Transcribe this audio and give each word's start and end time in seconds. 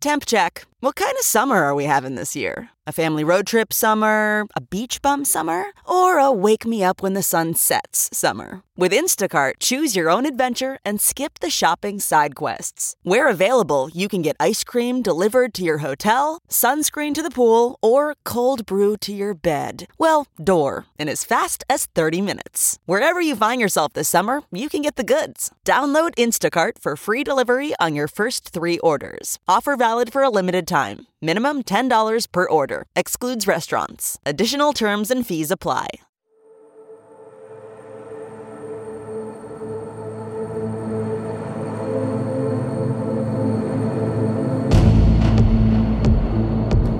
Temp 0.00 0.24
check. 0.26 0.64
What 0.80 0.94
kind 0.94 1.10
of 1.18 1.24
summer 1.24 1.56
are 1.64 1.74
we 1.74 1.86
having 1.86 2.14
this 2.14 2.36
year? 2.36 2.70
A 2.86 2.92
family 2.92 3.24
road 3.24 3.48
trip 3.48 3.72
summer? 3.72 4.46
A 4.54 4.60
beach 4.60 5.02
bum 5.02 5.24
summer? 5.24 5.64
Or 5.84 6.18
a 6.18 6.30
wake 6.30 6.64
me 6.64 6.84
up 6.84 7.02
when 7.02 7.14
the 7.14 7.22
sun 7.22 7.54
sets 7.54 8.08
summer? 8.12 8.62
With 8.76 8.92
Instacart, 8.92 9.54
choose 9.58 9.96
your 9.96 10.08
own 10.08 10.24
adventure 10.24 10.78
and 10.84 11.00
skip 11.00 11.40
the 11.40 11.50
shopping 11.50 11.98
side 11.98 12.36
quests. 12.36 12.94
Where 13.02 13.28
available, 13.28 13.90
you 13.92 14.06
can 14.06 14.22
get 14.22 14.36
ice 14.38 14.62
cream 14.62 15.02
delivered 15.02 15.52
to 15.54 15.64
your 15.64 15.78
hotel, 15.78 16.38
sunscreen 16.48 17.12
to 17.16 17.22
the 17.22 17.30
pool, 17.30 17.76
or 17.82 18.14
cold 18.24 18.64
brew 18.64 18.96
to 18.98 19.12
your 19.12 19.34
bed. 19.34 19.88
Well, 19.98 20.28
door, 20.42 20.86
in 20.96 21.08
as 21.08 21.24
fast 21.24 21.64
as 21.68 21.86
30 21.96 22.22
minutes. 22.22 22.78
Wherever 22.86 23.20
you 23.20 23.34
find 23.34 23.60
yourself 23.60 23.94
this 23.94 24.08
summer, 24.08 24.42
you 24.52 24.68
can 24.68 24.82
get 24.82 24.94
the 24.94 25.02
goods. 25.02 25.50
Download 25.66 26.14
Instacart 26.14 26.78
for 26.80 26.96
free 26.96 27.24
delivery 27.24 27.74
on 27.80 27.96
your 27.96 28.06
first 28.06 28.50
three 28.50 28.78
orders. 28.78 29.40
Offer 29.48 29.76
valid 29.76 30.12
for 30.12 30.22
a 30.22 30.30
limited 30.30 30.67
time. 30.68 31.06
Minimum 31.20 31.62
$10 31.64 32.30
per 32.30 32.46
order. 32.48 32.86
Excludes 32.94 33.46
restaurants. 33.48 34.18
Additional 34.24 34.72
terms 34.72 35.10
and 35.10 35.26
fees 35.26 35.50
apply. 35.50 35.88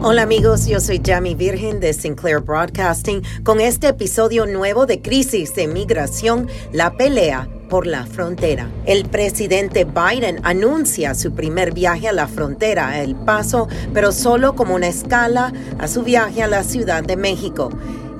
Hola 0.00 0.22
amigos, 0.22 0.66
yo 0.66 0.80
soy 0.80 1.00
Jamie 1.04 1.34
Virgen 1.34 1.80
de 1.80 1.92
Sinclair 1.92 2.40
Broadcasting 2.40 3.22
con 3.44 3.60
este 3.60 3.88
episodio 3.88 4.46
nuevo 4.46 4.86
de 4.86 5.02
Crisis 5.02 5.54
de 5.54 5.66
Migración, 5.66 6.48
la 6.72 6.96
pelea 6.96 7.46
por 7.68 7.86
la 7.86 8.06
frontera. 8.06 8.70
El 8.86 9.04
presidente 9.04 9.84
Biden 9.84 10.40
anuncia 10.42 11.14
su 11.14 11.32
primer 11.32 11.72
viaje 11.72 12.08
a 12.08 12.12
la 12.12 12.28
frontera, 12.28 13.02
El 13.02 13.14
Paso, 13.14 13.68
pero 13.92 14.12
solo 14.12 14.54
como 14.54 14.74
una 14.74 14.88
escala 14.88 15.52
a 15.78 15.88
su 15.88 16.02
viaje 16.02 16.42
a 16.42 16.48
la 16.48 16.64
Ciudad 16.64 17.02
de 17.02 17.16
México 17.16 17.70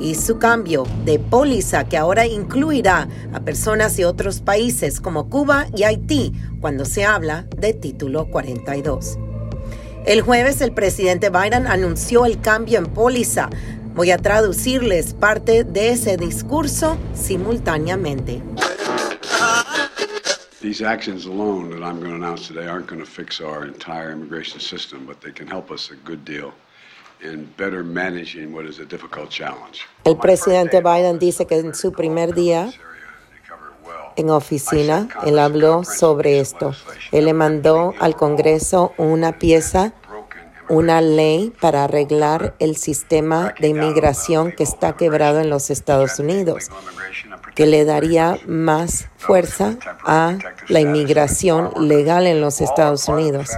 y 0.01 0.15
su 0.15 0.39
cambio 0.39 0.87
de 1.05 1.19
póliza 1.19 1.85
que 1.85 1.97
ahora 1.97 2.27
incluirá 2.27 3.09
a 3.33 3.41
personas 3.41 3.97
de 3.97 4.07
otros 4.07 4.41
países 4.41 5.01
como 5.01 5.29
Cuba 5.29 5.67
y 5.75 5.83
Haití 5.83 6.33
cuando 6.61 6.85
se 6.85 7.05
habla 7.05 7.47
de 7.57 7.73
título 7.73 8.31
42. 8.31 9.19
El 10.07 10.23
jueves 10.23 10.61
el 10.61 10.73
presidente 10.73 11.31
Biden 11.31 11.67
anunció 11.67 12.25
el 12.25 12.41
cambio 12.41 12.79
en 12.79 12.87
póliza. 12.87 13.51
Voy 13.95 14.11
a 14.11 14.19
traducirles 14.19 15.13
parte 15.13 15.65
de 15.65 15.91
ese 15.91 16.17
discurso 16.17 16.97
simultáneamente. 17.15 18.41
These 20.61 20.83
actions 20.83 21.27
alone 21.27 21.71
that 21.71 21.85
I'm 21.85 22.01
going 22.01 22.11
to 22.11 22.17
announce 22.17 22.49
today 22.49 22.67
aren't 22.67 22.89
going 22.89 23.01
to 23.01 23.07
fix 23.07 23.41
our 23.41 23.65
entire 23.65 24.11
immigration 24.11 24.59
system, 24.59 25.07
but 25.07 25.21
they 25.21 25.31
can 25.31 25.47
help 25.47 25.71
us 25.71 25.93
a 25.93 25.97
good 26.05 26.25
deal 26.25 26.53
in 27.21 27.45
better 27.57 27.85
managing 27.85 28.53
what 28.53 28.67
is 28.67 28.81
a 28.81 28.85
difficult 28.85 29.31
challenge. 29.31 29.87
El 30.05 30.17
presidente 30.17 30.81
Biden 30.81 31.21
dice 31.21 31.47
que 31.47 31.59
en 31.59 31.75
su 31.75 31.93
primer 31.93 32.35
día 32.35 32.73
en 34.17 34.31
oficina, 34.31 35.09
él 35.25 35.39
habló 35.39 35.85
sobre 35.85 36.41
esto. 36.41 36.75
Él 37.13 37.27
le 37.27 37.35
mandó 37.35 37.95
al 38.01 38.17
Congreso 38.17 38.93
una 38.99 39.39
pieza, 39.39 39.93
una 40.69 41.01
ley 41.01 41.53
para 41.61 41.85
arreglar 41.85 42.55
el 42.59 42.77
sistema 42.77 43.55
de 43.61 43.69
inmigración 43.69 44.53
que 44.53 44.63
está 44.63 44.97
quebrado 44.97 45.41
en 45.41 45.51
los 45.51 45.71
Estados 45.71 46.19
Unidos, 46.19 46.71
que 47.55 47.67
le 47.67 47.85
daría 47.85 48.39
más 48.47 49.09
fuerza 49.17 49.77
a 50.05 50.39
la 50.69 50.81
inmigración 50.81 51.73
legal 51.89 52.27
en 52.27 52.41
los 52.41 52.61
Estados 52.61 53.09
Unidos. 53.09 53.51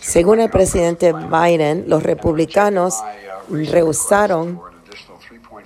Según 0.00 0.40
el 0.40 0.50
presidente 0.50 1.12
Biden, 1.12 1.84
los 1.88 2.02
republicanos 2.02 3.02
rehusaron 3.48 4.71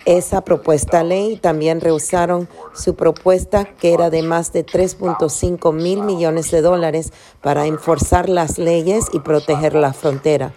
esa 0.06 0.42
propuesta 0.42 1.02
ley 1.02 1.36
también 1.36 1.80
rehusaron 1.80 2.48
su 2.74 2.94
propuesta 2.94 3.64
que 3.64 3.92
era 3.92 4.08
de 4.08 4.22
más 4.22 4.52
de 4.52 4.64
3.5 4.64 5.72
mil 5.72 6.02
millones 6.02 6.50
de 6.52 6.62
dólares 6.62 7.12
para 7.42 7.66
enforzar 7.66 8.28
las 8.28 8.56
leyes 8.58 9.06
y 9.12 9.18
proteger 9.18 9.74
la 9.74 9.92
frontera. 9.92 10.54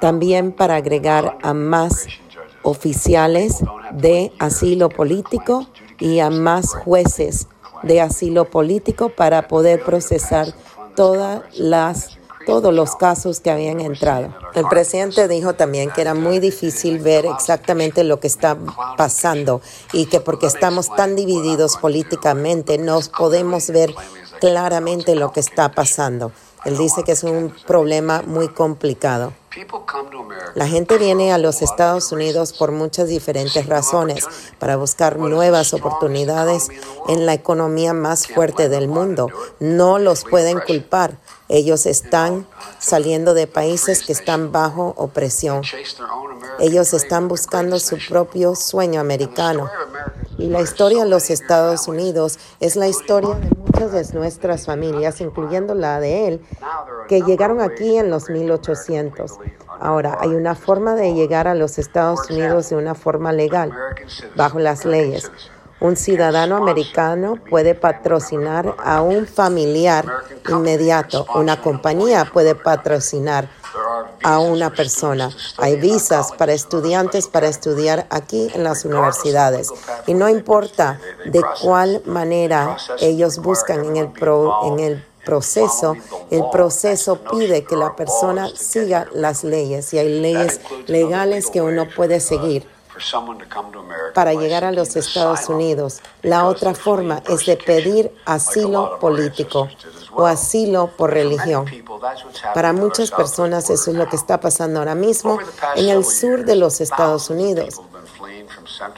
También 0.00 0.52
para 0.52 0.74
agregar 0.74 1.38
a 1.42 1.54
más 1.54 2.06
oficiales 2.62 3.64
de 3.92 4.32
asilo 4.40 4.88
político 4.88 5.68
y 6.00 6.18
a 6.18 6.28
más 6.28 6.74
jueces 6.74 7.46
de 7.84 8.00
asilo 8.00 8.46
político 8.46 9.10
para 9.10 9.46
poder 9.46 9.82
procesar 9.84 10.48
todas 10.96 11.42
las 11.56 12.18
todos 12.46 12.72
los 12.72 12.96
casos 12.96 13.40
que 13.40 13.50
habían 13.50 13.80
entrado. 13.80 14.32
El 14.54 14.66
presidente 14.68 15.28
dijo 15.28 15.54
también 15.54 15.90
que 15.90 16.00
era 16.00 16.14
muy 16.14 16.38
difícil 16.38 17.00
ver 17.00 17.26
exactamente 17.26 18.04
lo 18.04 18.20
que 18.20 18.28
está 18.28 18.56
pasando 18.96 19.60
y 19.92 20.06
que 20.06 20.20
porque 20.20 20.46
estamos 20.46 20.94
tan 20.94 21.16
divididos 21.16 21.76
políticamente 21.76 22.78
no 22.78 23.00
podemos 23.18 23.68
ver 23.70 23.94
claramente 24.40 25.14
lo 25.14 25.32
que 25.32 25.40
está 25.40 25.72
pasando. 25.72 26.32
Él 26.64 26.78
dice 26.78 27.02
que 27.04 27.12
es 27.12 27.24
un 27.24 27.52
problema 27.66 28.22
muy 28.26 28.48
complicado. 28.48 29.32
La 30.54 30.66
gente 30.66 30.98
viene 30.98 31.32
a 31.32 31.38
los 31.38 31.62
Estados 31.62 32.12
Unidos 32.12 32.52
por 32.52 32.72
muchas 32.72 33.08
diferentes 33.08 33.66
razones, 33.66 34.26
para 34.58 34.76
buscar 34.76 35.18
nuevas 35.18 35.72
oportunidades 35.72 36.68
en 37.08 37.26
la 37.26 37.34
economía 37.34 37.92
más 37.92 38.26
fuerte 38.26 38.68
del 38.68 38.88
mundo. 38.88 39.28
No 39.58 39.98
los 39.98 40.24
pueden 40.24 40.60
culpar. 40.60 41.18
Ellos 41.48 41.86
están 41.86 42.46
saliendo 42.78 43.32
de 43.34 43.46
países 43.46 44.02
que 44.04 44.12
están 44.12 44.52
bajo 44.52 44.94
opresión. 44.96 45.62
Ellos 46.58 46.92
están 46.92 47.28
buscando 47.28 47.78
su 47.78 47.98
propio 48.08 48.56
sueño 48.56 49.00
americano. 49.00 49.70
Y 50.38 50.48
la 50.48 50.60
historia 50.60 51.04
de 51.04 51.10
los 51.10 51.30
Estados 51.30 51.88
Unidos 51.88 52.38
es 52.60 52.76
la 52.76 52.88
historia 52.88 53.34
de 53.36 53.48
muchas 53.56 53.92
de 53.92 54.18
nuestras 54.18 54.66
familias, 54.66 55.20
incluyendo 55.20 55.74
la 55.74 55.98
de 56.00 56.28
él, 56.28 56.46
que 57.08 57.22
llegaron 57.22 57.60
aquí 57.60 57.96
en 57.96 58.10
los 58.10 58.28
1800. 58.30 59.32
Ahora, 59.80 60.18
hay 60.20 60.30
una 60.30 60.54
forma 60.54 60.94
de 60.94 61.14
llegar 61.14 61.48
a 61.48 61.54
los 61.54 61.78
Estados 61.78 62.30
Unidos 62.30 62.70
de 62.70 62.76
una 62.76 62.94
forma 62.94 63.32
legal, 63.32 63.72
bajo 64.34 64.58
las 64.58 64.84
leyes. 64.84 65.30
Un 65.78 65.96
ciudadano 65.96 66.56
americano 66.56 67.36
puede 67.50 67.74
patrocinar 67.74 68.74
a 68.82 69.02
un 69.02 69.26
familiar 69.26 70.06
inmediato. 70.48 71.26
Una 71.34 71.60
compañía 71.60 72.24
puede 72.32 72.54
patrocinar 72.54 73.50
a 74.22 74.38
una 74.38 74.70
persona. 74.70 75.30
Hay 75.58 75.76
visas 75.76 76.32
para 76.32 76.54
estudiantes 76.54 77.28
para 77.28 77.48
estudiar 77.48 78.06
aquí 78.08 78.50
en 78.54 78.64
las 78.64 78.86
universidades. 78.86 79.70
Y 80.06 80.14
no 80.14 80.30
importa 80.30 80.98
de 81.26 81.42
cuál 81.60 82.02
manera 82.06 82.78
ellos 83.00 83.38
buscan 83.38 83.84
en 83.84 83.96
el, 83.96 84.12
en 84.64 84.78
el 84.80 85.04
proceso, 85.26 85.94
el 86.30 86.44
proceso 86.50 87.16
pide 87.16 87.64
que 87.64 87.76
la 87.76 87.94
persona 87.94 88.48
siga 88.54 89.06
las 89.12 89.44
leyes 89.44 89.92
y 89.94 89.98
hay 89.98 90.20
leyes 90.20 90.60
legales 90.86 91.50
que 91.50 91.62
uno 91.62 91.86
puede 91.94 92.20
seguir 92.20 92.66
para 94.14 94.32
llegar 94.32 94.64
a 94.64 94.72
los 94.72 94.96
Estados 94.96 95.48
Unidos. 95.48 96.00
La 96.22 96.46
otra 96.46 96.74
forma 96.74 97.22
es 97.28 97.46
de 97.46 97.56
pedir 97.56 98.12
asilo 98.24 98.98
político 98.98 99.68
o 100.12 100.24
asilo 100.24 100.90
por 100.96 101.12
religión. 101.12 101.66
Para 102.54 102.72
muchas 102.72 103.10
personas 103.10 103.68
eso 103.70 103.90
es 103.90 103.96
lo 103.96 104.08
que 104.08 104.16
está 104.16 104.40
pasando 104.40 104.78
ahora 104.78 104.94
mismo 104.94 105.38
en 105.76 105.88
el 105.88 106.04
sur 106.04 106.44
de 106.44 106.56
los 106.56 106.80
Estados 106.80 107.28
Unidos. 107.28 107.80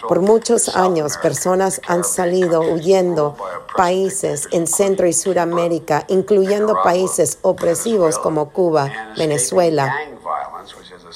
Por 0.09 0.21
muchos 0.21 0.75
años, 0.77 1.19
personas 1.19 1.81
han 1.87 2.05
salido 2.05 2.61
huyendo 2.61 3.37
países 3.77 4.49
en 4.53 4.67
Centro 4.67 5.07
y 5.07 5.13
Suramérica, 5.13 6.05
incluyendo 6.09 6.75
países 6.83 7.39
opresivos 7.43 8.19
como 8.19 8.51
Cuba, 8.51 8.91
Venezuela, 9.17 9.95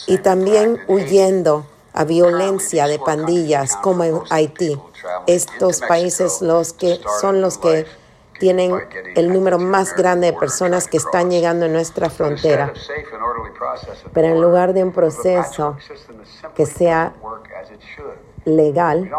y 0.06 0.18
también 0.18 0.80
huyendo 0.88 1.66
a 1.92 2.04
violencia 2.04 2.86
de 2.86 2.98
pandillas 2.98 3.76
como 3.76 4.04
en 4.04 4.20
Haití. 4.30 4.80
Estos 5.26 5.80
países 5.80 6.40
los 6.40 6.72
que 6.72 7.00
son 7.20 7.40
los 7.40 7.58
que 7.58 7.86
tienen 8.38 8.72
el 9.14 9.32
número 9.32 9.58
más 9.58 9.94
grande 9.94 10.28
de 10.28 10.32
personas 10.32 10.88
que 10.88 10.96
están 10.96 11.30
llegando 11.30 11.66
a 11.66 11.68
nuestra 11.68 12.10
frontera. 12.10 12.72
Pero 14.12 14.28
en 14.28 14.40
lugar 14.40 14.72
de 14.74 14.82
un 14.82 14.92
proceso 14.92 15.76
que 16.54 16.66
sea 16.66 17.12
legal, 18.44 19.10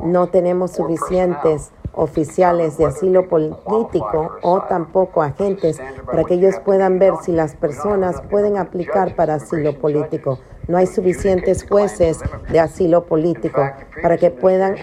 no 0.00 0.28
tenemos 0.28 0.72
suficientes 0.72 1.72
oficiales 1.92 2.76
de 2.76 2.86
asilo 2.86 3.28
político 3.28 4.32
o 4.42 4.62
tampoco 4.62 5.22
agentes 5.22 5.80
para 6.06 6.24
que 6.24 6.34
ellos 6.34 6.56
puedan 6.64 6.98
ver 6.98 7.14
si 7.22 7.32
las 7.32 7.54
personas 7.54 8.20
pueden 8.30 8.58
aplicar 8.58 9.14
para 9.14 9.34
asilo 9.34 9.78
político. 9.78 10.38
No 10.66 10.76
hay 10.76 10.86
suficientes 10.86 11.66
jueces 11.68 12.20
de 12.50 12.60
asilo 12.60 13.04
político 13.04 13.62
para 14.02 14.16
que 14.16 14.30
puedan 14.30 14.76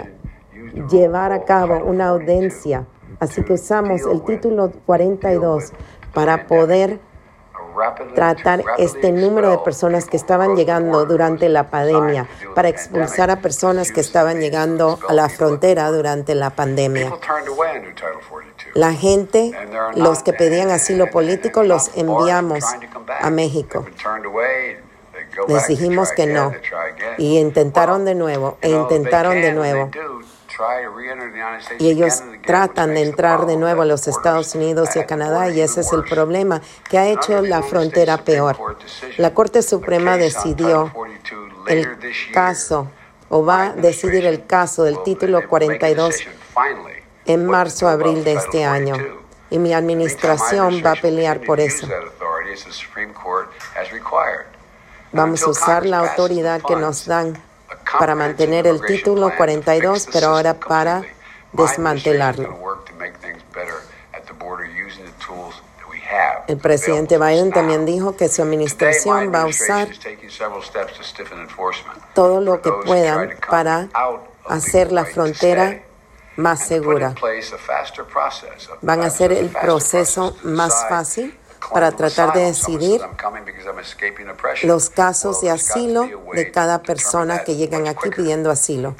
llevar 0.89 1.31
a 1.31 1.43
cabo 1.43 1.83
una 1.83 2.09
audiencia. 2.09 2.85
Así 3.19 3.43
que 3.43 3.53
usamos 3.53 4.01
el 4.05 4.23
título 4.23 4.71
42 4.85 5.73
para 6.13 6.47
poder 6.47 6.99
tratar 8.15 8.63
este 8.77 9.11
número 9.11 9.49
de 9.51 9.57
personas 9.59 10.05
que 10.05 10.17
estaban 10.17 10.55
llegando 10.55 11.05
durante 11.05 11.49
la 11.49 11.69
pandemia, 11.69 12.27
para 12.55 12.69
expulsar 12.69 13.31
a 13.31 13.37
personas 13.37 13.91
que 13.91 14.01
estaban 14.01 14.39
llegando 14.39 14.99
a 15.07 15.13
la 15.13 15.29
frontera 15.29 15.89
durante 15.91 16.35
la 16.35 16.49
pandemia. 16.51 17.11
La 18.73 18.93
gente, 18.93 19.51
los 19.95 20.23
que 20.23 20.33
pedían 20.33 20.69
asilo 20.69 21.07
político, 21.09 21.63
los 21.63 21.91
enviamos 21.95 22.63
a 23.19 23.29
México. 23.29 23.85
Les 25.47 25.67
dijimos 25.67 26.11
que 26.11 26.27
no. 26.27 26.51
Y 27.17 27.37
intentaron 27.37 28.05
de 28.05 28.15
nuevo, 28.15 28.57
e 28.61 28.69
intentaron 28.69 29.41
de 29.41 29.53
nuevo. 29.53 29.89
Y 31.79 31.89
ellos 31.89 32.23
tratan 32.45 32.93
de 32.93 33.03
entrar 33.03 33.45
de 33.45 33.57
nuevo 33.57 33.81
a 33.81 33.85
los 33.85 34.07
Estados 34.07 34.55
Unidos 34.55 34.95
y 34.95 34.99
a 34.99 35.05
Canadá 35.05 35.49
y 35.49 35.61
ese 35.61 35.81
es 35.81 35.91
el 35.93 36.03
problema 36.03 36.61
que 36.89 36.97
ha 36.97 37.07
hecho 37.07 37.41
la 37.41 37.61
frontera 37.63 38.17
peor. 38.17 38.57
La 39.17 39.33
Corte 39.33 39.61
Suprema 39.61 40.17
decidió 40.17 40.91
el 41.67 41.87
caso 42.33 42.87
o 43.29 43.45
va 43.45 43.67
a 43.67 43.73
decidir 43.73 44.25
el 44.25 44.45
caso 44.45 44.83
del 44.83 45.01
título 45.03 45.47
42 45.47 46.15
en 47.25 47.45
marzo 47.45 47.87
abril 47.87 48.23
de 48.23 48.33
este 48.33 48.65
año. 48.65 48.95
y 49.49 49.59
mi 49.59 49.73
administración 49.73 50.81
va 50.85 50.91
a 50.91 50.95
pelear 50.95 51.41
por 51.41 51.59
eso. 51.59 51.85
Vamos 55.11 55.43
a 55.43 55.49
usar 55.49 55.85
la 55.85 55.99
autoridad 55.99 56.61
que 56.65 56.75
nos 56.77 57.05
dan 57.05 57.37
para 57.97 58.15
mantener 58.15 58.67
el 58.67 58.81
título 58.81 59.31
42, 59.35 60.07
pero 60.11 60.27
ahora 60.27 60.53
para 60.53 61.03
desmantelarlo. 61.51 62.57
El 66.47 66.57
presidente 66.57 67.17
Biden 67.17 67.51
también 67.51 67.85
dijo 67.85 68.15
que 68.17 68.27
su 68.27 68.41
administración 68.41 69.31
va 69.33 69.43
a 69.43 69.45
usar 69.45 69.87
todo 72.13 72.41
lo 72.41 72.61
que 72.61 72.71
puedan 72.85 73.31
para 73.49 73.87
hacer 74.47 74.91
la 74.91 75.05
frontera 75.05 75.83
más 76.35 76.65
segura. 76.67 77.15
Van 78.81 79.01
a 79.01 79.05
hacer 79.05 79.31
el 79.31 79.49
proceso 79.49 80.35
más 80.43 80.87
fácil 80.89 81.37
para 81.69 81.91
tratar 81.91 82.33
de 82.33 82.45
decidir 82.45 83.01
los 84.63 84.89
casos 84.89 85.41
de 85.41 85.49
asilo 85.49 86.09
de 86.33 86.51
cada 86.51 86.81
persona 86.81 87.43
que 87.43 87.55
llegan 87.55 87.87
aquí 87.87 88.09
pidiendo 88.09 88.49
asilo. 88.49 88.95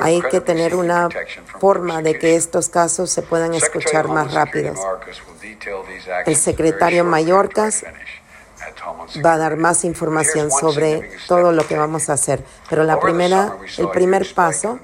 Hay 0.00 0.20
que 0.22 0.40
tener 0.40 0.74
una 0.74 1.08
forma 1.60 2.02
de 2.02 2.18
que 2.18 2.36
estos 2.36 2.68
casos 2.68 3.10
se 3.10 3.22
puedan 3.22 3.54
escuchar 3.54 4.08
más 4.08 4.32
rápidos. 4.32 4.78
El 6.24 6.36
secretario 6.36 7.04
Mayorkas 7.04 7.84
va 9.24 9.34
a 9.34 9.38
dar 9.38 9.56
más 9.56 9.84
información 9.84 10.50
sobre 10.50 11.10
todo 11.28 11.52
lo 11.52 11.66
que 11.66 11.76
vamos 11.76 12.08
a 12.08 12.14
hacer. 12.14 12.42
Pero 12.68 12.84
la 12.84 12.98
primera, 12.98 13.56
el 13.78 13.90
primer 13.90 14.34
paso 14.34 14.78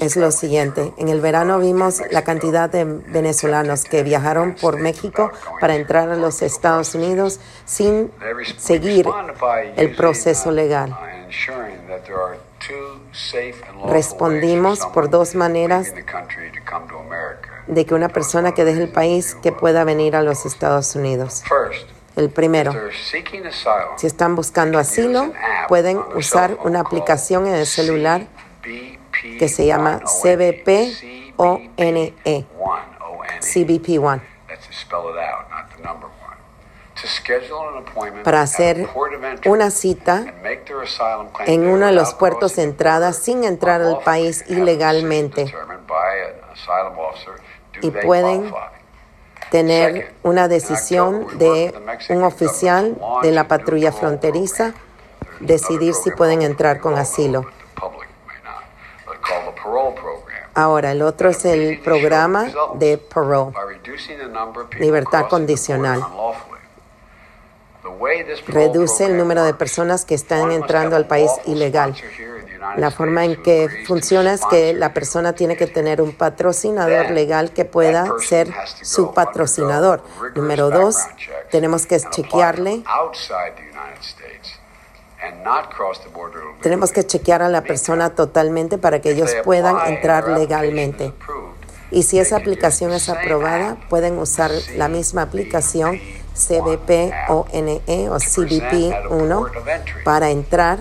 es 0.00 0.16
lo 0.16 0.30
siguiente. 0.30 0.92
En 0.96 1.08
el 1.08 1.20
verano 1.20 1.58
vimos 1.58 2.02
la 2.10 2.22
cantidad 2.22 2.70
de 2.70 2.84
venezolanos 2.84 3.84
que 3.84 4.02
viajaron 4.02 4.54
por 4.54 4.78
México 4.78 5.32
para 5.60 5.74
entrar 5.74 6.08
a 6.10 6.16
los 6.16 6.42
Estados 6.42 6.94
Unidos 6.94 7.40
sin 7.64 8.10
seguir 8.56 9.06
el 9.76 9.94
proceso 9.96 10.50
legal. 10.50 10.96
Respondimos 13.86 14.86
por 14.86 15.10
dos 15.10 15.34
maneras 15.34 15.92
de 17.66 17.86
que 17.86 17.94
una 17.94 18.08
persona 18.08 18.52
que 18.52 18.64
deje 18.64 18.82
el 18.82 18.92
país 18.92 19.36
que 19.42 19.52
pueda 19.52 19.84
venir 19.84 20.16
a 20.16 20.22
los 20.22 20.46
Estados 20.46 20.94
Unidos. 20.94 21.42
El 22.16 22.30
primero, 22.30 22.72
si 23.96 24.06
están 24.06 24.34
buscando 24.34 24.78
asilo, 24.78 25.32
pueden 25.68 25.98
usar 26.16 26.58
una 26.64 26.80
aplicación 26.80 27.46
en 27.46 27.54
el 27.54 27.66
celular 27.66 28.26
que 29.22 29.48
se 29.48 29.66
llama 29.66 30.00
CBP-ONE, 30.00 30.94
CBP-1, 33.40 34.20
para 38.24 38.42
hacer 38.42 38.88
una 39.46 39.70
cita 39.70 40.24
en 41.46 41.68
uno 41.68 41.86
de 41.86 41.92
los 41.92 42.14
puertos 42.14 42.56
de 42.56 42.64
entrada 42.64 43.12
sin 43.12 43.44
entrar 43.44 43.82
al 43.82 44.00
país 44.00 44.44
ilegalmente. 44.48 45.54
Y 47.80 47.90
pueden 47.90 48.52
tener 49.50 50.14
una 50.22 50.48
decisión 50.48 51.38
de 51.38 51.72
un 52.10 52.24
oficial 52.24 52.98
de 53.22 53.32
la 53.32 53.46
patrulla 53.48 53.92
fronteriza 53.92 54.74
decidir 55.40 55.94
si 55.94 56.10
pueden 56.10 56.42
entrar 56.42 56.80
con 56.80 56.96
asilo. 56.96 57.46
Ahora, 60.54 60.92
el 60.92 61.02
otro 61.02 61.30
es 61.30 61.44
el 61.44 61.80
programa 61.80 62.48
de 62.74 62.98
parole, 62.98 63.52
libertad 64.78 65.28
condicional. 65.28 66.04
Reduce 68.46 69.06
el 69.06 69.16
número 69.16 69.44
de 69.44 69.54
personas 69.54 70.04
que 70.04 70.14
están 70.14 70.50
entrando 70.52 70.96
al 70.96 71.06
país 71.06 71.30
ilegal. 71.46 71.94
La 72.76 72.90
forma 72.90 73.24
en 73.24 73.42
que 73.42 73.84
funciona 73.86 74.32
es 74.32 74.44
que 74.46 74.72
la 74.72 74.92
persona 74.92 75.32
tiene 75.32 75.56
que 75.56 75.66
tener 75.66 76.02
un 76.02 76.12
patrocinador 76.12 77.10
legal 77.10 77.52
que 77.52 77.64
pueda 77.64 78.12
ser 78.18 78.52
su 78.82 79.14
patrocinador. 79.14 80.02
Número 80.34 80.70
dos, 80.70 80.96
tenemos 81.50 81.86
que 81.86 81.98
chequearle 82.00 82.82
tenemos 86.62 86.92
que 86.92 87.04
chequear 87.06 87.42
a 87.42 87.48
la 87.48 87.62
persona 87.62 88.10
totalmente 88.10 88.78
para 88.78 89.00
que 89.00 89.10
ellos 89.12 89.30
puedan 89.44 89.76
entrar 89.88 90.28
legalmente. 90.28 91.12
Y 91.90 92.02
si 92.02 92.18
esa 92.18 92.36
aplicación 92.36 92.92
es 92.92 93.08
aprobada, 93.08 93.78
pueden 93.88 94.18
usar 94.18 94.50
la 94.76 94.88
misma 94.88 95.22
aplicación 95.22 95.98
CBP 96.34 97.12
ONE 97.28 98.08
o 98.10 98.18
CBP 98.18 99.10
1 99.10 99.46
para 100.04 100.30
entrar 100.30 100.78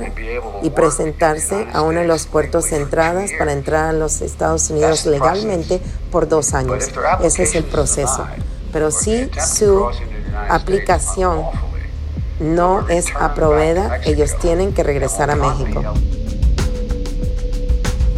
y 0.61 0.69
presentarse 0.69 1.67
a 1.73 1.81
uno 1.81 2.01
de 2.01 2.07
los 2.07 2.27
puertos 2.27 2.69
de 2.69 2.77
entradas 2.77 3.31
para 3.37 3.53
entrar 3.53 3.89
a 3.89 3.93
los 3.93 4.21
Estados 4.21 4.69
Unidos 4.69 5.05
legalmente 5.05 5.81
por 6.11 6.27
dos 6.27 6.53
años. 6.53 6.89
Ese 7.23 7.43
es 7.43 7.55
el 7.55 7.63
proceso. 7.63 8.27
Pero 8.71 8.91
si 8.91 9.31
su 9.39 9.89
aplicación 10.49 11.45
no 12.39 12.87
es 12.89 13.07
aprobada, 13.19 13.99
ellos 14.05 14.37
tienen 14.39 14.73
que 14.73 14.83
regresar 14.83 15.29
a 15.31 15.35
México. 15.35 15.83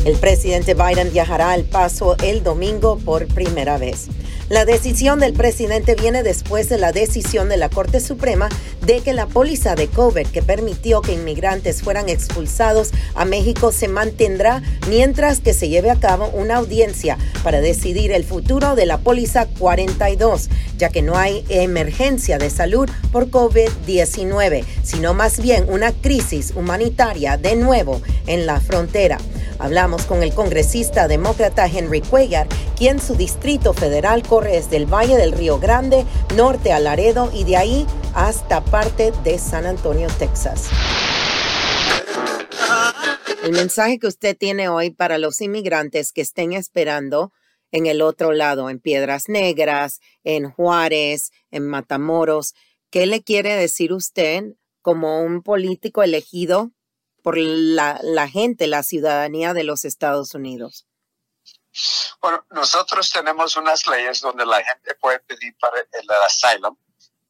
El 0.05 0.15
presidente 0.17 0.73
Biden 0.73 1.11
viajará 1.11 1.51
al 1.51 1.63
paso 1.63 2.15
el 2.23 2.41
domingo 2.43 2.97
por 2.97 3.27
primera 3.27 3.77
vez. 3.77 4.07
La 4.49 4.65
decisión 4.65 5.19
del 5.19 5.33
presidente 5.33 5.93
viene 5.93 6.23
después 6.23 6.69
de 6.69 6.79
la 6.79 6.91
decisión 6.91 7.49
de 7.49 7.57
la 7.57 7.69
Corte 7.69 7.99
Suprema 7.99 8.49
de 8.83 9.01
que 9.01 9.13
la 9.13 9.27
póliza 9.27 9.75
de 9.75 9.87
COVID 9.87 10.25
que 10.25 10.41
permitió 10.41 11.01
que 11.01 11.13
inmigrantes 11.13 11.83
fueran 11.83 12.09
expulsados 12.09 12.89
a 13.13 13.25
México 13.25 13.71
se 13.71 13.87
mantendrá 13.87 14.63
mientras 14.89 15.39
que 15.39 15.53
se 15.53 15.69
lleve 15.69 15.91
a 15.91 15.99
cabo 15.99 16.29
una 16.29 16.55
audiencia 16.55 17.15
para 17.43 17.61
decidir 17.61 18.11
el 18.11 18.23
futuro 18.23 18.73
de 18.73 18.87
la 18.87 18.97
póliza 18.97 19.45
42, 19.45 20.49
ya 20.79 20.89
que 20.89 21.03
no 21.03 21.15
hay 21.15 21.45
emergencia 21.49 22.39
de 22.39 22.49
salud 22.49 22.89
por 23.11 23.29
COVID-19, 23.29 24.65
sino 24.81 25.13
más 25.13 25.39
bien 25.39 25.65
una 25.69 25.91
crisis 25.91 26.53
humanitaria 26.55 27.37
de 27.37 27.55
nuevo 27.55 28.01
en 28.25 28.47
la 28.47 28.59
frontera. 28.59 29.19
Hablamos 29.59 30.05
con 30.05 30.23
el 30.23 30.33
congresista 30.33 31.09
demócrata 31.09 31.67
Henry 31.67 31.99
Cuellar, 31.99 32.47
quien 32.77 33.01
su 33.01 33.15
distrito 33.15 33.73
federal 33.73 34.23
corre 34.23 34.53
desde 34.53 34.77
el 34.77 34.85
Valle 34.85 35.17
del 35.17 35.33
Río 35.33 35.59
Grande, 35.59 36.05
norte 36.37 36.71
a 36.71 36.79
Laredo 36.79 37.29
y 37.33 37.43
de 37.43 37.57
ahí 37.57 37.85
hasta 38.13 38.63
parte 38.63 39.11
de 39.25 39.37
San 39.37 39.65
Antonio, 39.65 40.07
Texas. 40.17 40.69
El 43.43 43.51
mensaje 43.51 43.99
que 43.99 44.07
usted 44.07 44.37
tiene 44.37 44.69
hoy 44.69 44.91
para 44.91 45.17
los 45.17 45.41
inmigrantes 45.41 46.13
que 46.13 46.21
estén 46.21 46.53
esperando 46.53 47.33
en 47.71 47.85
el 47.85 48.01
otro 48.01 48.31
lado, 48.31 48.69
en 48.69 48.79
Piedras 48.79 49.27
Negras, 49.27 49.99
en 50.23 50.49
Juárez, 50.49 51.31
en 51.51 51.67
Matamoros, 51.67 52.53
¿qué 52.89 53.05
le 53.05 53.23
quiere 53.23 53.55
decir 53.55 53.91
usted 53.91 54.55
como 54.81 55.21
un 55.21 55.43
político 55.43 56.01
elegido 56.01 56.71
por 57.21 57.37
la, 57.37 57.99
la 58.03 58.27
gente, 58.27 58.67
la 58.67 58.83
ciudadanía 58.83 59.53
de 59.53 59.63
los 59.63 59.85
Estados 59.85 60.33
Unidos? 60.33 60.85
Bueno, 62.21 62.45
nosotros 62.51 63.11
tenemos 63.11 63.55
unas 63.55 63.85
leyes 63.87 64.21
donde 64.21 64.45
la 64.45 64.63
gente 64.63 64.95
puede 64.95 65.19
pedir 65.19 65.55
para 65.59 65.79
el 65.79 66.09
asylum 66.25 66.75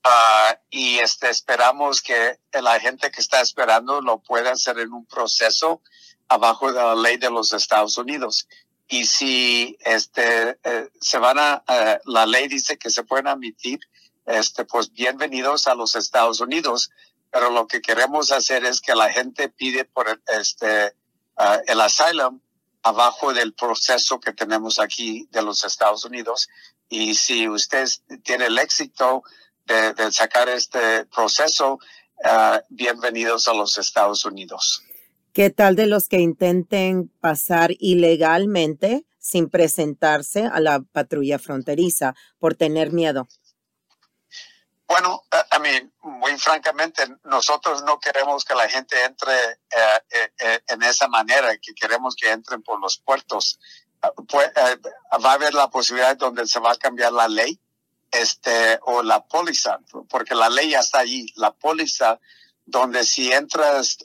uh, 0.06 0.56
y 0.70 1.00
este, 1.00 1.30
esperamos 1.30 2.02
que 2.02 2.40
la 2.54 2.80
gente 2.80 3.12
que 3.12 3.22
está 3.22 3.42
esperando 3.42 4.02
lo 4.02 4.20
pueda 4.20 4.52
hacer 4.52 4.80
en 4.80 4.94
un 4.94 5.06
proceso 5.06 5.82
abajo 6.28 6.72
de 6.72 6.82
la 6.82 6.96
ley 6.96 7.18
de 7.18 7.30
los 7.30 7.54
Estados 7.54 7.98
Unidos. 7.98 8.48
y 8.88 9.06
si 9.06 9.78
este 9.82 10.58
eh, 10.64 10.90
se 11.00 11.20
van 11.20 11.38
a 11.38 11.64
la 12.06 12.26
ley 12.26 12.48
dice 12.48 12.78
que 12.78 12.90
se 12.90 13.04
pueden 13.04 13.28
admitir 13.28 13.80
este 14.26 14.66
pues 14.66 14.92
bienvenidos 14.92 15.68
a 15.68 15.76
los 15.76 15.96
Estados 15.96 16.40
Unidos 16.40 16.90
pero 17.32 17.50
lo 17.50 17.68
que 17.68 17.82
queremos 17.82 18.32
hacer 18.32 18.66
es 18.66 18.82
que 18.82 18.96
la 18.96 19.12
gente 19.12 19.50
pide 19.50 19.86
por 19.86 20.22
este 20.28 20.94
uh, 21.38 21.62
el 21.68 21.82
asylum 21.82 22.40
abajo 22.84 23.34
del 23.34 23.54
proceso 23.54 24.20
que 24.20 24.34
tenemos 24.34 24.80
aquí 24.80 25.28
de 25.32 25.42
los 25.42 25.64
Estados 25.64 26.06
Unidos 26.06 26.50
y 26.88 27.16
si 27.16 27.48
usted 27.48 27.88
tiene 28.24 28.46
el 28.46 28.58
éxito 28.58 29.24
de, 29.66 29.94
de 29.94 30.12
sacar 30.12 30.50
este 30.50 31.06
proceso 31.06 31.80
uh, 32.24 32.60
bienvenidos 32.70 33.48
a 33.48 33.54
los 33.54 33.78
Estados 33.78 34.26
Unidos. 34.26 34.84
¿Qué 35.34 35.50
tal 35.50 35.76
de 35.76 35.86
los 35.86 36.08
que 36.08 36.20
intenten 36.20 37.10
pasar 37.22 37.72
ilegalmente 37.80 39.06
sin 39.20 39.50
presentarse 39.50 40.46
a 40.46 40.60
la 40.60 40.82
patrulla 40.82 41.38
fronteriza 41.38 42.16
por 42.40 42.56
tener 42.56 42.92
miedo? 42.92 43.28
Bueno, 44.90 45.24
a 45.52 45.60
mí, 45.60 45.70
muy 46.02 46.36
francamente, 46.40 47.04
nosotros 47.26 47.84
no 47.84 48.00
queremos 48.00 48.44
que 48.44 48.56
la 48.56 48.68
gente 48.68 49.04
entre 49.04 49.52
eh, 49.52 50.02
eh, 50.10 50.32
eh, 50.40 50.60
en 50.68 50.82
esa 50.82 51.08
manera, 51.08 51.56
que 51.58 51.76
queremos 51.76 52.16
que 52.16 52.32
entren 52.32 52.64
por 52.64 52.82
los 52.82 52.98
puertos. 52.98 53.60
Pues, 54.28 54.50
va 55.24 55.30
a 55.30 55.34
haber 55.34 55.54
la 55.54 55.70
posibilidad 55.70 56.18
donde 56.18 56.48
se 56.48 56.60
va 56.60 56.72
a 56.72 56.76
cambiar 56.76 57.14
la 57.14 57.28
ley 57.28 57.60
este, 58.10 58.80
o 58.82 59.04
la 59.04 59.24
póliza, 59.24 59.78
porque 60.10 60.34
la 60.34 60.50
ley 60.50 60.72
ya 60.72 60.80
está 60.80 61.00
allí. 61.00 61.32
La 61.36 61.52
póliza, 61.52 62.20
donde 62.66 63.04
si 63.04 63.32
entras 63.32 64.00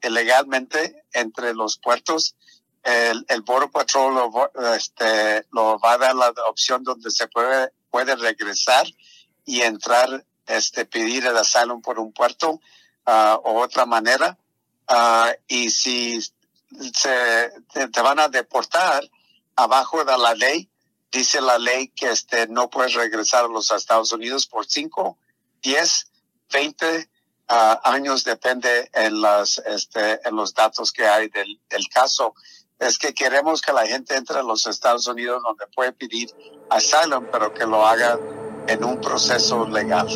ilegalmente 0.00 1.04
entre 1.12 1.52
los 1.52 1.76
puertos, 1.76 2.34
el, 2.82 3.26
el 3.28 3.42
Border 3.42 3.70
Patrol 3.70 4.14
lo, 4.14 4.52
este, 4.74 5.46
lo 5.52 5.78
va 5.80 5.92
a 5.92 5.98
dar 5.98 6.14
la 6.14 6.30
opción 6.48 6.82
donde 6.82 7.10
se 7.10 7.28
puede, 7.28 7.72
puede 7.90 8.16
regresar 8.16 8.86
y 9.44 9.62
entrar, 9.62 10.24
este, 10.46 10.84
pedir 10.84 11.26
el 11.26 11.36
asylum 11.36 11.82
por 11.82 11.98
un 11.98 12.12
puerto 12.12 12.60
uh, 13.06 13.38
o 13.44 13.60
otra 13.60 13.86
manera. 13.86 14.38
Uh, 14.88 15.32
y 15.48 15.70
si 15.70 16.20
se, 16.20 17.52
te, 17.72 18.02
van 18.02 18.18
a 18.18 18.28
deportar 18.28 19.02
abajo 19.56 20.04
de 20.04 20.18
la 20.18 20.34
ley, 20.34 20.68
dice 21.10 21.40
la 21.40 21.58
ley 21.58 21.88
que 21.88 22.10
este, 22.10 22.46
no 22.48 22.68
puedes 22.68 22.94
regresar 22.94 23.44
a 23.44 23.48
los 23.48 23.70
Estados 23.70 24.12
Unidos 24.12 24.46
por 24.46 24.66
5, 24.66 25.18
10, 25.62 26.10
20 26.52 27.10
años, 27.84 28.24
depende 28.24 28.90
en, 28.92 29.20
las, 29.20 29.58
este, 29.58 30.26
en 30.26 30.34
los 30.34 30.54
datos 30.54 30.90
que 30.90 31.06
hay 31.06 31.28
del, 31.28 31.60
del 31.68 31.88
caso 31.88 32.34
es 32.78 32.98
que 32.98 33.14
queremos 33.14 33.60
que 33.60 33.72
la 33.72 33.86
gente 33.86 34.16
entre 34.16 34.38
a 34.38 34.42
los 34.42 34.66
Estados 34.66 35.06
Unidos 35.06 35.42
donde 35.42 35.66
puede 35.68 35.92
pedir 35.92 36.30
asylum, 36.70 37.26
pero 37.30 37.52
que 37.54 37.66
lo 37.66 37.86
haga 37.86 38.18
en 38.68 38.84
un 38.84 39.00
proceso 39.00 39.66
legal. 39.68 40.08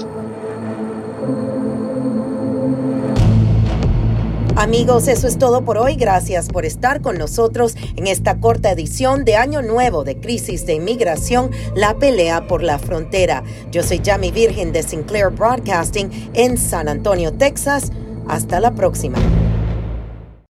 Amigos, 4.59 5.07
eso 5.07 5.29
es 5.29 5.39
todo 5.39 5.65
por 5.65 5.79
hoy. 5.79 5.95
Gracias 5.95 6.49
por 6.49 6.65
estar 6.65 7.01
con 7.01 7.17
nosotros 7.17 7.77
en 7.95 8.09
esta 8.09 8.41
corta 8.41 8.73
edición 8.73 9.25
de 9.25 9.37
Año 9.37 9.63
Nuevo 9.63 10.03
de 10.03 10.19
Crisis 10.19 10.67
de 10.67 10.75
Inmigración, 10.75 11.53
la 11.77 11.97
pelea 11.97 12.49
por 12.49 12.65
la 12.65 12.81
frontera. 12.81 13.45
Yo 13.71 13.85
soy 13.85 14.03
Jamie 14.05 14.33
Virgen 14.33 14.73
de 14.73 14.83
Sinclair 14.83 15.29
Broadcasting 15.29 16.11
en 16.35 16.59
San 16.59 16.89
Antonio, 16.89 17.33
Texas. 17.33 17.93
Hasta 18.27 18.59
la 18.59 18.75
próxima. 18.75 19.19